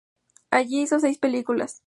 Allí 0.49 0.81
hizo 0.81 0.99
seis 0.99 1.19
películas. 1.19 1.79